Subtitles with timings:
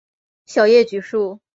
[0.47, 1.39] 小叶榉树